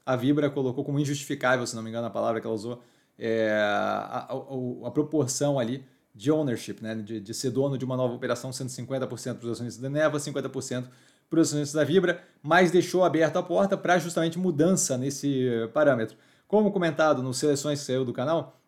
A 0.05 0.15
Vibra 0.15 0.47
colocou 0.47 0.85
como 0.85 0.99
injustificável, 0.99 1.65
se 1.65 1.75
não 1.75 1.81
me 1.81 1.89
engano 1.89 2.05
a 2.05 2.11
palavra 2.11 2.39
que 2.39 2.45
ela 2.45 2.55
usou, 2.55 2.83
é, 3.17 3.49
a, 3.59 4.27
a, 4.29 4.87
a, 4.87 4.91
proporção 4.91 5.57
ali 5.57 5.83
de 6.13 6.31
ownership, 6.31 6.75
né, 6.81 6.93
de, 6.93 7.19
de 7.19 7.33
ser 7.33 7.49
dono 7.49 7.75
de 7.75 7.83
uma 7.83 7.97
nova 7.97 8.13
operação, 8.13 8.53
sendo 8.53 8.69
50% 8.69 9.07
para 9.39 9.45
os 9.47 9.53
acionistas 9.53 9.81
da 9.81 9.89
Neva, 9.89 10.19
50% 10.19 10.85
para 11.27 11.39
os 11.39 11.47
acionistas 11.47 11.73
da 11.73 11.83
Vibra, 11.83 12.23
mas 12.43 12.69
deixou 12.69 13.03
aberta 13.03 13.39
a 13.39 13.43
porta 13.43 13.75
para 13.75 13.97
justamente 13.97 14.37
mudança 14.37 14.99
nesse 14.99 15.49
parâmetro. 15.73 16.15
Como 16.47 16.71
comentado 16.71 17.23
nos 17.23 17.39
seleções 17.39 17.79
que 17.79 17.85
saiu 17.87 18.05
do 18.05 18.13
canal, 18.13 18.61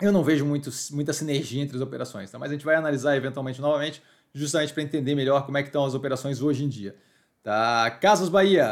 eu 0.00 0.12
não 0.12 0.22
vejo 0.24 0.44
muito, 0.44 0.70
muita 0.92 1.12
sinergia 1.12 1.62
entre 1.62 1.76
as 1.76 1.82
operações, 1.82 2.30
tá? 2.30 2.38
mas 2.38 2.50
a 2.50 2.54
gente 2.54 2.64
vai 2.64 2.74
analisar 2.74 3.16
eventualmente 3.16 3.60
novamente, 3.60 4.02
justamente 4.32 4.72
para 4.72 4.82
entender 4.82 5.14
melhor 5.14 5.46
como 5.46 5.56
é 5.56 5.62
que 5.62 5.68
estão 5.68 5.84
as 5.84 5.94
operações 5.94 6.42
hoje 6.42 6.64
em 6.64 6.68
dia. 6.68 6.96
Tá? 7.42 7.90
Casas 8.00 8.28
Bahia, 8.28 8.66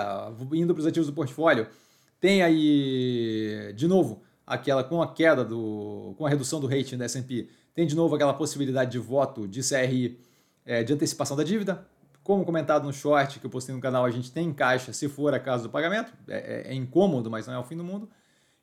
indo 0.52 0.74
para 0.74 0.80
os 0.80 0.86
ativos 0.86 1.06
do 1.06 1.12
portfólio, 1.12 1.68
tem 2.20 2.42
aí, 2.42 3.72
de 3.74 3.86
novo, 3.86 4.22
aquela 4.46 4.82
com 4.82 5.02
a 5.02 5.12
queda 5.12 5.44
do, 5.44 6.14
com 6.16 6.26
a 6.26 6.28
redução 6.28 6.60
do 6.60 6.66
rating 6.66 6.96
da 6.96 7.04
S&P, 7.04 7.48
tem 7.74 7.86
de 7.86 7.94
novo 7.94 8.14
aquela 8.14 8.34
possibilidade 8.34 8.90
de 8.90 8.98
voto 8.98 9.46
de 9.46 9.60
CRI 9.62 10.18
é, 10.64 10.82
de 10.82 10.92
antecipação 10.92 11.36
da 11.36 11.42
dívida. 11.42 11.86
Como 12.22 12.44
comentado 12.44 12.84
no 12.84 12.92
short 12.92 13.40
que 13.40 13.46
eu 13.46 13.50
postei 13.50 13.74
no 13.74 13.80
canal, 13.80 14.04
a 14.04 14.10
gente 14.10 14.30
tem 14.30 14.48
em 14.48 14.52
caixa 14.52 14.92
se 14.92 15.08
for 15.08 15.34
a 15.34 15.40
caso 15.40 15.64
do 15.64 15.70
pagamento. 15.70 16.12
É, 16.28 16.68
é, 16.68 16.72
é 16.72 16.74
incômodo, 16.74 17.30
mas 17.30 17.46
não 17.46 17.54
é 17.54 17.58
o 17.58 17.64
fim 17.64 17.76
do 17.76 17.82
mundo. 17.82 18.08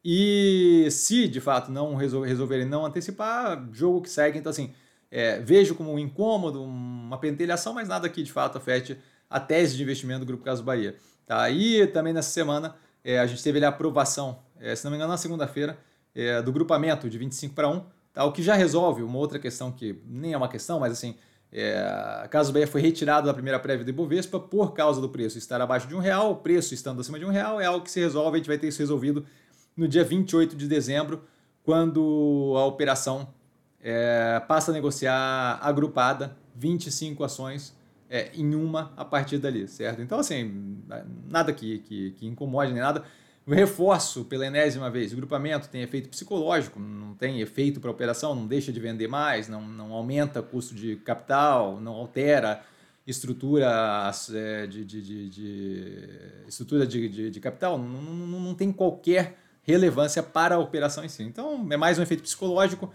E 0.04 0.88
se 0.92 1.28
de 1.28 1.42
fato 1.42 1.72
não 1.72 1.96
resolverem 1.96 2.66
não 2.66 2.86
antecipar, 2.86 3.68
jogo 3.72 4.02
que 4.02 4.10
segue. 4.10 4.38
Então, 4.38 4.50
assim, 4.50 4.74
é, 5.12 5.40
vejo 5.40 5.76
como 5.76 5.92
um 5.92 6.00
incômodo, 6.00 6.64
uma 6.64 7.18
pentelhação, 7.18 7.74
mas 7.74 7.88
nada 7.88 8.08
que 8.08 8.24
de 8.24 8.32
fato 8.32 8.58
afete 8.58 8.98
a 9.30 9.40
tese 9.40 9.76
de 9.76 9.84
investimento 9.84 10.22
do 10.22 10.26
Grupo 10.26 10.44
Caso 10.44 10.64
Bahia. 10.64 10.96
Tá? 11.26 11.50
E 11.50 11.86
também 11.88 12.14
nessa 12.14 12.32
semana 12.32 12.76
é, 13.04 13.20
a 13.20 13.28
gente 13.28 13.44
teve 13.44 13.64
a 13.64 13.70
aprovação, 13.70 14.40
é, 14.60 14.76
se 14.76 14.84
não 14.84 14.92
me 14.92 14.98
engano, 14.98 15.12
na 15.12 15.18
segunda-feira, 15.18 15.78
é, 16.16 16.42
do 16.42 16.52
grupamento 16.52 17.10
de 17.10 17.18
25 17.18 17.54
para 17.54 17.70
1, 17.70 17.84
tá? 18.14 18.26
o 18.26 18.32
que 18.32 18.42
já 18.42 18.56
resolve 18.56 19.04
uma 19.04 19.18
outra 19.18 19.38
questão 19.38 19.72
que 19.72 20.02
nem 20.06 20.34
é 20.34 20.38
uma 20.38 20.50
questão, 20.50 20.80
mas 20.80 20.92
assim, 20.92 21.16
é, 21.52 22.28
Caso 22.30 22.52
Bahia 22.52 22.68
foi 22.68 22.82
retirado 22.82 23.28
da 23.28 23.34
primeira 23.34 23.60
prévia 23.60 23.84
do 23.84 23.90
Ibovespa 23.90 24.40
por 24.40 24.74
causa 24.74 25.02
do 25.02 25.10
preço 25.10 25.38
estar 25.38 25.62
abaixo 25.62 25.88
de 25.88 25.96
um 25.96 26.00
real, 26.00 26.32
o 26.32 26.36
preço 26.36 26.74
estando 26.74 27.02
acima 27.02 27.20
de 27.20 27.26
um 27.26 27.30
real 27.30 27.60
é 27.60 27.66
algo 27.66 27.84
que 27.84 27.92
se 27.92 28.00
resolve, 28.00 28.36
a 28.36 28.38
gente 28.38 28.48
vai 28.48 28.58
ter 28.58 28.68
isso 28.68 28.80
resolvido 28.80 29.26
no 29.80 29.88
dia 29.88 30.04
28 30.04 30.58
de 30.58 30.68
dezembro, 30.68 31.24
quando 31.64 32.54
a 32.58 32.66
operação 32.66 33.30
é, 33.82 34.42
passa 34.46 34.72
a 34.72 34.74
negociar 34.74 35.58
agrupada 35.62 36.36
25 36.54 37.24
ações 37.24 37.74
é, 38.10 38.30
em 38.34 38.54
uma 38.56 38.92
a 38.98 39.06
partir 39.06 39.38
dali, 39.38 39.68
certo? 39.70 40.02
Então, 40.02 40.20
assim, 40.20 40.82
nada 41.30 41.54
que, 41.54 41.80
que, 41.80 42.12
que 42.12 42.28
incomode 42.28 42.74
nem 42.74 42.82
nada. 42.82 43.04
Eu 43.48 43.54
reforço 43.56 44.26
pela 44.26 44.46
enésima 44.46 44.90
vez: 44.90 45.14
o 45.14 45.16
grupamento 45.16 45.70
tem 45.70 45.82
efeito 45.82 46.10
psicológico, 46.10 46.78
não 46.78 47.14
tem 47.14 47.40
efeito 47.40 47.80
para 47.80 47.90
a 47.90 47.94
operação, 47.94 48.36
não 48.36 48.48
deixa 48.48 48.74
de 48.74 48.80
vender 48.82 49.08
mais, 49.08 49.48
não, 49.48 49.62
não 49.62 49.94
aumenta 49.94 50.42
custo 50.42 50.76
de 50.76 50.98
capital, 50.98 51.80
não 51.80 51.94
altera 51.94 52.62
estrutura 53.08 54.12
é, 54.34 54.68
de, 54.68 54.84
de, 54.84 55.02
de, 55.02 55.30
de 55.30 56.10
estrutura 56.48 56.86
de, 56.86 57.08
de, 57.08 57.32
de 57.32 57.40
capital, 57.40 57.78
não, 57.78 58.02
não, 58.02 58.40
não 58.40 58.54
tem 58.54 58.72
qualquer 58.72 59.38
relevância 59.72 60.24
para 60.24 60.56
a 60.56 60.60
operação 60.60 61.04
em 61.04 61.10
si. 61.10 61.24
Então, 61.24 61.68
é 61.70 61.78
mais 61.78 62.00
um 62.00 62.02
efeito 62.02 62.24
psicológico. 62.24 62.92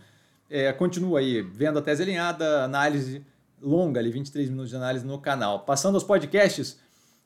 É, 0.50 0.73
continua 0.73 1.21
aí 1.21 1.40
vendo 1.40 1.78
a 1.78 1.83
tese 1.83 2.02
alinhada, 2.02 2.64
análise 2.64 3.25
longa, 3.61 4.00
ali, 4.00 4.11
23 4.11 4.50
minutos 4.50 4.71
de 4.71 4.76
análise 4.76 5.07
no 5.07 5.19
canal. 5.19 5.61
Passando 5.61 5.95
aos 5.95 6.04
podcasts, 6.04 6.78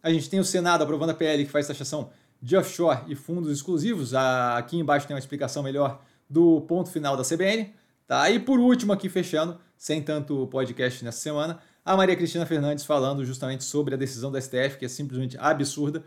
a 0.03 0.11
gente 0.13 0.29
tem 0.31 0.39
o 0.39 0.45
Senado 0.45 0.83
aprovando 0.83 1.11
a 1.11 1.15
PL 1.15 1.45
que 1.45 1.51
faz 1.51 1.67
taxação 1.67 2.11
de 2.41 2.57
offshore 2.57 3.01
e 3.09 3.15
fundos 3.15 3.51
exclusivos. 3.51 4.15
Aqui 4.15 4.79
embaixo 4.79 5.07
tem 5.07 5.15
uma 5.15 5.19
explicação 5.19 5.63
melhor 5.63 6.01
do 6.29 6.61
ponto 6.63 6.91
final 6.91 7.17
da 7.17 7.25
CBN. 7.25 7.73
Tá? 8.07 8.31
E 8.31 8.39
por 8.39 8.59
último, 8.59 8.93
aqui 8.93 9.09
fechando, 9.09 9.59
sem 9.77 10.03
tanto 10.03 10.47
podcast 10.47 11.05
nessa 11.05 11.21
semana, 11.21 11.59
a 11.85 11.97
Maria 11.97 12.15
Cristina 12.15 12.47
Fernandes 12.47 12.85
falando 12.85 13.25
justamente 13.25 13.65
sobre 13.65 13.95
a 13.95 13.99
decisão 13.99 14.31
da 14.31 14.41
STF, 14.41 14.79
que 14.79 14.85
é 14.85 14.89
simplesmente 14.89 15.37
absurda, 15.39 16.03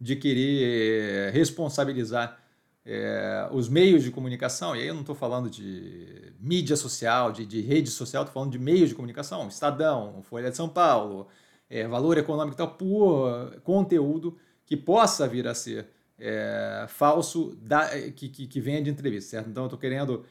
de 0.00 0.16
querer 0.16 1.32
responsabilizar 1.32 2.38
é, 2.86 3.48
os 3.50 3.68
meios 3.68 4.04
de 4.04 4.12
comunicação, 4.12 4.76
e 4.76 4.80
aí 4.80 4.86
eu 4.86 4.94
não 4.94 5.00
estou 5.00 5.16
falando 5.16 5.50
de 5.50 6.32
mídia 6.38 6.76
social, 6.76 7.32
de, 7.32 7.44
de 7.44 7.60
rede 7.60 7.90
social, 7.90 8.22
estou 8.22 8.32
falando 8.32 8.52
de 8.52 8.60
meios 8.60 8.90
de 8.90 8.94
comunicação, 8.94 9.48
Estadão, 9.48 10.22
Folha 10.22 10.50
de 10.50 10.56
São 10.56 10.68
Paulo, 10.68 11.26
é, 11.68 11.86
Valor 11.88 12.16
Econômico 12.16 12.54
e 12.54 12.58
tal, 12.58 12.74
por 12.74 13.60
conteúdo 13.62 14.38
que 14.64 14.76
possa 14.76 15.26
vir 15.26 15.48
a 15.48 15.54
ser 15.54 15.88
é, 16.16 16.86
falso 16.88 17.56
da, 17.60 17.88
que, 18.12 18.28
que, 18.28 18.46
que, 18.46 18.60
venha 18.60 18.80
de 18.80 18.88
entrevista, 18.88 19.30
certo? 19.30 19.50
Então 19.50 19.64
eu 19.64 19.66
estou 19.66 19.78
querendo 19.78 20.24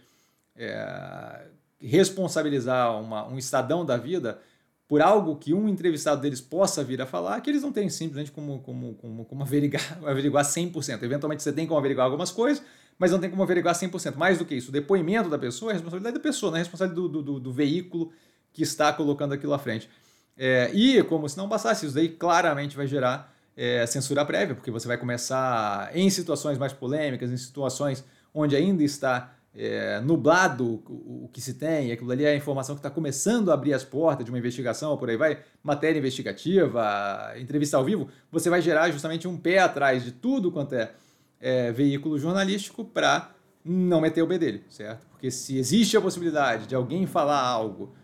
é, 0.55 1.47
responsabilizar 1.77 2.97
uma, 3.01 3.27
um 3.27 3.38
Estadão 3.38 3.85
da 3.85 3.97
vida 3.97 4.39
por 4.88 5.01
algo 5.01 5.36
que 5.36 5.54
um 5.54 5.68
entrevistado 5.68 6.22
deles 6.22 6.39
possa 6.39 6.84
vir 6.84 7.01
a 7.01 7.06
falar, 7.06 7.42
que 7.42 7.50
eles 7.50 7.63
não 7.63 7.72
têm 7.72 7.89
simplesmente 7.89 8.32
como, 8.32 8.60
como, 8.60 8.94
como, 8.96 9.25
como 9.25 9.44
averiguar, 9.44 9.98
averiguar 10.06 10.46
100%. 10.46 11.01
Eventualmente 11.01 11.42
você 11.42 11.51
tem 11.51 11.65
como 11.65 11.80
averiguar 11.80 12.06
algumas 12.06 12.32
coisas, 12.32 12.63
mas 12.98 13.12
não 13.12 13.20
tem 13.20 13.30
como 13.30 13.42
averiguar 13.42 13.75
100%. 13.75 14.15
Mais 14.15 14.38
do 14.38 14.46
que 14.46 14.56
isso, 14.56 14.70
o 14.70 14.72
depoimento 14.72 15.30
da 15.30 15.39
pessoa 15.39 15.72
é 15.72 15.74
responsabilidade 15.74 16.15
da 16.15 16.22
pessoa, 16.22 16.51
não 16.51 16.58
é 16.58 16.60
responsabilidade 16.60 17.12
do, 17.12 17.22
do, 17.22 17.39
do 17.39 17.51
veículo 17.51 18.12
que 18.54 18.62
está 18.62 18.94
colocando 18.94 19.34
aquilo 19.34 19.54
à 19.54 19.60
frente. 19.60 19.89
É, 20.38 20.70
e 20.74 21.01
como 21.04 21.27
se 21.27 21.38
não 21.38 21.48
bastasse, 21.48 21.86
isso 21.86 21.96
daí 21.96 22.10
claramente 22.10 22.75
vai 22.75 22.86
gerar 22.86 23.34
é, 23.56 23.86
censura 23.86 24.24
prévia, 24.25 24.54
porque 24.54 24.70
você 24.70 24.88
vai 24.88 24.98
começar 24.98 25.89
em 25.96 26.10
situações 26.10 26.58
mais 26.58 26.74
polêmicas, 26.74 27.32
em 27.32 27.38
situações 27.38 28.04
onde 28.34 28.56
ainda 28.56 28.84
está 28.84 29.35
é, 29.57 30.01
nublado 30.01 30.83
o, 30.85 31.29
que 31.31 31.39
se 31.39 31.53
tem, 31.53 31.91
aquilo 31.91 32.12
ali 32.12 32.25
é 32.25 32.29
a 32.29 32.35
informação 32.35 32.75
que 32.75 32.79
está 32.79 32.89
começando 32.89 33.51
a 33.51 33.53
abrir 33.53 33.74
as 33.74 33.83
portas 33.83 34.25
de 34.25 34.31
uma 34.31 34.38
investigação, 34.38 34.97
por 34.97 35.09
aí 35.09 35.15
vai, 35.15 35.39
matéria 35.63 35.97
investigativa, 35.97 37.33
entrevista 37.38 37.77
ao 37.77 37.83
vivo, 37.83 38.09
você 38.31 38.50
vai 38.50 38.62
gerar 38.62 38.91
justamente 38.91 39.27
um 39.27 39.38
pé 39.38 39.59
atrás 39.59 40.03
de 40.03 40.12
tudo 40.12 40.51
quanto 40.51 40.74
é, 40.74 40.91
é 41.39 41.71
veículo 41.71 42.19
jornalístico 42.19 42.83
para 42.83 43.31
não 43.63 44.01
meter 44.01 44.21
o 44.21 44.27
B 44.27 44.38
dele, 44.38 44.63
certo? 44.69 45.07
Porque 45.07 45.31
se 45.31 45.57
existe 45.57 45.95
a 45.95 46.01
possibilidade 46.01 46.67
de 46.67 46.75
alguém 46.75 47.07
falar 47.07 47.39
algo 47.39 47.95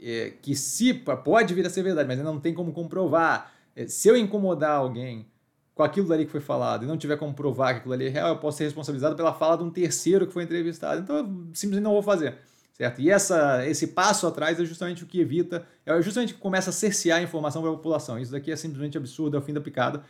é, 0.00 0.32
que 0.40 0.54
se 0.54 0.94
pode 0.94 1.52
vir 1.52 1.66
a 1.66 1.70
ser 1.70 1.82
verdade, 1.82 2.08
mas 2.08 2.18
não 2.18 2.40
tem 2.40 2.54
como 2.54 2.72
comprovar, 2.72 3.52
é, 3.74 3.86
se 3.86 4.08
eu 4.08 4.16
incomodar 4.16 4.76
alguém 4.76 5.26
com 5.74 5.82
aquilo 5.82 6.08
dali 6.08 6.24
que 6.26 6.30
foi 6.30 6.40
falado 6.40 6.84
e 6.84 6.86
não 6.86 6.96
tiver 6.96 7.16
como 7.16 7.32
provar 7.32 7.74
que 7.74 7.80
aquilo 7.80 7.94
ali 7.94 8.06
é 8.06 8.10
real, 8.10 8.28
eu 8.30 8.38
posso 8.38 8.58
ser 8.58 8.64
responsabilizado 8.64 9.16
pela 9.16 9.32
fala 9.32 9.56
de 9.56 9.64
um 9.64 9.70
terceiro 9.70 10.26
que 10.26 10.32
foi 10.32 10.44
entrevistado. 10.44 11.00
Então 11.00 11.16
eu 11.16 11.24
simplesmente 11.54 11.84
não 11.84 11.92
vou 11.92 12.02
fazer. 12.02 12.36
Certo? 12.72 13.00
E 13.00 13.10
essa, 13.10 13.66
esse 13.66 13.88
passo 13.88 14.26
atrás 14.26 14.58
é 14.58 14.64
justamente 14.64 15.04
o 15.04 15.06
que 15.06 15.20
evita, 15.20 15.64
é 15.84 16.00
justamente 16.00 16.32
o 16.32 16.36
que 16.36 16.40
começa 16.40 16.70
a 16.70 16.72
cercear 16.72 17.18
a 17.18 17.22
informação 17.22 17.62
para 17.62 17.70
a 17.70 17.74
população. 17.74 18.18
Isso 18.18 18.32
daqui 18.32 18.50
é 18.50 18.56
simplesmente 18.56 18.96
absurdo, 18.96 19.36
é 19.36 19.40
o 19.40 19.42
fim 19.42 19.52
da 19.52 19.60
picada. 19.60 20.02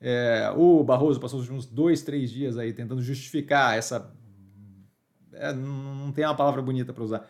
É, 0.00 0.52
o 0.56 0.82
Barroso 0.84 1.20
passou 1.20 1.40
uns 1.40 1.66
dois, 1.66 2.02
três 2.02 2.30
dias 2.30 2.56
aí 2.58 2.72
tentando 2.72 3.02
justificar 3.02 3.76
essa. 3.76 4.12
É, 5.32 5.52
não 5.52 6.12
tem 6.12 6.24
uma 6.24 6.34
palavra 6.34 6.60
bonita 6.60 6.92
para 6.92 7.04
usar. 7.04 7.28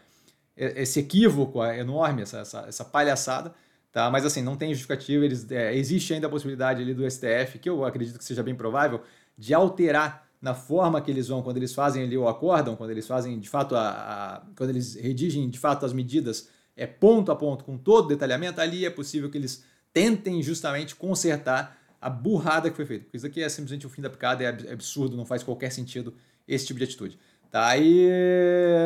É, 0.57 0.83
esse 0.83 1.00
equívoco 1.00 1.64
enorme, 1.64 2.23
essa, 2.23 2.38
essa, 2.38 2.61
essa 2.66 2.85
palhaçada. 2.85 3.54
Tá? 3.92 4.11
Mas 4.11 4.25
assim, 4.25 4.42
não 4.42 4.57
tem 4.57 4.71
justificativa, 4.71 5.25
eles, 5.25 5.50
é, 5.50 5.75
existe 5.75 6.12
ainda 6.12 6.26
a 6.26 6.30
possibilidade 6.30 6.83
ali 6.83 6.95
do 6.95 7.09
STF, 7.11 7.59
que 7.59 7.68
eu 7.68 7.85
acredito 7.85 8.18
que 8.18 8.25
seja 8.25 8.42
bem 8.42 8.54
provável, 8.54 9.02
de 9.37 9.54
alterar 9.54 10.28
na 10.40 10.54
forma 10.54 11.00
que 11.00 11.11
eles 11.11 11.28
vão, 11.28 11.42
quando 11.42 11.57
eles 11.57 11.75
fazem 11.75 12.04
ali 12.04 12.16
o 12.16 12.28
acórdão, 12.28 12.76
quando 12.76 12.90
eles 12.90 13.07
fazem 13.07 13.38
de 13.38 13.49
fato 13.49 13.75
a, 13.75 13.88
a, 13.88 14.42
quando 14.57 14.71
eles 14.71 14.95
redigem 14.95 15.49
de 15.50 15.59
fato 15.59 15.85
as 15.85 15.92
medidas 15.92 16.49
é 16.76 16.87
ponto 16.87 17.33
a 17.33 17.37
ponto 17.37 17.64
com 17.64 17.76
todo 17.76 18.09
detalhamento, 18.09 18.61
ali 18.61 18.85
é 18.87 18.90
possível 18.90 19.28
que 19.28 19.37
eles 19.37 19.64
tentem 19.92 20.40
justamente 20.42 20.95
consertar 20.95 21.76
a 22.00 22.09
burrada 22.09 22.71
que 22.71 22.76
foi 22.76 22.87
feita. 22.87 23.04
Porque 23.04 23.16
isso 23.16 23.26
aqui 23.26 23.42
é 23.42 23.49
simplesmente 23.49 23.85
o 23.85 23.90
fim 23.90 24.00
da 24.00 24.09
picada, 24.09 24.45
é 24.45 24.73
absurdo, 24.73 25.16
não 25.16 25.26
faz 25.26 25.42
qualquer 25.42 25.73
sentido 25.73 26.14
esse 26.47 26.66
tipo 26.66 26.78
de 26.78 26.85
atitude. 26.85 27.18
Tá 27.50 27.66
aí. 27.66 28.07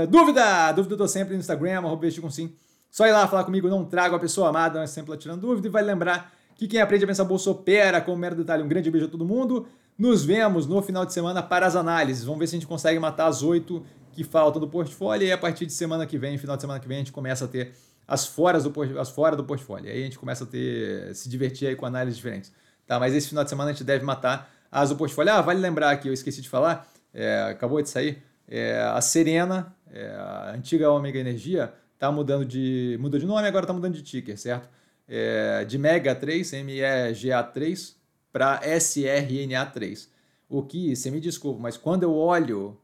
Dúvida! 0.09 0.73
Dúvida 0.73 0.95
eu 0.95 0.99
tô 0.99 1.09
sempre 1.09 1.35
no 1.35 1.41
Instagram, 1.41 1.79
arroba 1.79 2.09
com 2.21 2.31
sim. 2.31 2.55
Só 2.93 3.07
ir 3.07 3.13
lá 3.13 3.27
falar 3.27 3.45
comigo, 3.45 3.71
não 3.71 3.87
trago 3.87 4.15
a 4.15 4.19
pessoa 4.19 4.51
amada, 4.51 4.87
sempre 4.87 5.11
lá 5.11 5.17
tirando 5.17 5.41
dúvida. 5.41 5.67
E 5.67 5.71
vai 5.71 5.83
lembrar 5.83 6.31
que 6.55 6.69
quem 6.69 6.79
aprende 6.79 7.05
a 7.05 7.09
pensar 7.09 7.25
bolsa 7.25 7.51
opera 7.51 8.03
com 8.03 8.15
mero 8.15 8.37
detalhe. 8.37 8.63
Um 8.63 8.69
grande 8.69 8.91
beijo 8.91 9.07
a 9.07 9.11
todo 9.11 9.25
mundo. 9.25 9.67
Nos 9.97 10.23
vemos 10.23 10.67
no 10.67 10.83
final 10.83 11.07
de 11.07 11.13
semana 11.15 11.43
para 11.43 11.65
as 11.67 11.75
análises. 11.75 12.23
Vamos 12.23 12.39
ver 12.39 12.47
se 12.49 12.55
a 12.55 12.59
gente 12.59 12.69
consegue 12.69 12.99
matar 12.99 13.29
as 13.29 13.43
oito 13.43 13.83
que 14.13 14.23
faltam 14.23 14.61
do 14.61 14.69
portfólio. 14.69 15.27
E 15.27 15.33
a 15.33 15.39
partir 15.39 15.65
de 15.65 15.73
semana 15.73 16.07
que 16.07 16.19
vem, 16.19 16.37
final 16.37 16.55
de 16.55 16.61
semana 16.61 16.79
que 16.79 16.87
vem, 16.87 16.99
a 16.99 17.01
gente 17.01 17.13
começa 17.13 17.47
a 17.47 17.49
ter 17.49 17.73
as 18.07 18.27
fora 18.27 18.61
do, 18.61 19.01
as 19.01 19.09
fora 19.09 19.35
do 19.35 19.43
portfólio. 19.43 19.91
Aí 19.91 20.03
a 20.03 20.05
gente 20.05 20.19
começa 20.19 20.45
a 20.45 20.47
ter, 20.47 21.15
se 21.15 21.31
divertir 21.31 21.69
aí 21.69 21.75
com 21.75 21.87
análises 21.87 22.19
diferentes. 22.19 22.53
Tá? 22.87 23.01
Mas 23.01 23.15
esse 23.15 23.27
final 23.27 23.43
de 23.43 23.49
semana 23.49 23.71
a 23.71 23.73
gente 23.73 23.85
deve 23.85 24.05
matar 24.05 24.53
as 24.71 24.91
do 24.91 24.97
portfólio. 24.97 25.33
Ah, 25.33 25.41
vale 25.41 25.61
lembrar 25.61 25.97
que 25.97 26.11
eu 26.11 26.13
esqueci 26.13 26.43
de 26.43 26.49
falar, 26.51 26.87
é, 27.15 27.49
acabou 27.51 27.81
de 27.81 27.89
sair, 27.89 28.23
é, 28.47 28.83
a 28.83 29.01
Serena, 29.01 29.75
é, 29.91 30.09
a 30.09 30.53
antiga 30.55 30.91
Omega 30.91 31.19
Energia, 31.19 31.73
está 32.03 32.11
mudando 32.11 32.45
de. 32.45 32.99
Mudou 33.01 33.21
de 33.21 33.27
nome, 33.27 33.47
agora 33.47 33.63
está 33.63 33.73
mudando 33.73 33.95
de 33.95 34.03
ticker, 34.03 34.37
certo? 34.37 34.69
É, 35.07 35.65
de 35.65 35.79
Mega 35.79 36.15
3, 36.15 36.51
MEGA3, 36.53 37.95
para 38.33 38.61
SRNA3. 38.63 40.09
O 40.49 40.63
que, 40.63 40.97
você 40.97 41.11
me 41.11 41.21
desculpa, 41.21 41.61
mas 41.61 41.77
quando 41.77 42.03
eu 42.03 42.15
olho 42.15 42.77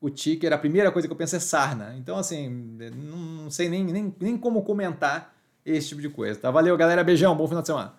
o 0.00 0.10
ticker, 0.10 0.52
a 0.52 0.58
primeira 0.58 0.92
coisa 0.92 1.08
que 1.08 1.12
eu 1.12 1.16
penso 1.16 1.36
é 1.36 1.40
sarna. 1.40 1.94
Então, 1.98 2.18
assim, 2.18 2.48
não 2.94 3.50
sei 3.50 3.68
nem, 3.68 3.82
nem, 3.82 4.14
nem 4.20 4.36
como 4.36 4.62
comentar 4.62 5.34
esse 5.64 5.88
tipo 5.88 6.02
de 6.02 6.10
coisa. 6.10 6.38
Tá? 6.38 6.50
Valeu, 6.50 6.76
galera. 6.76 7.02
Beijão, 7.02 7.34
bom 7.34 7.48
final 7.48 7.62
de 7.62 7.68
semana. 7.68 7.94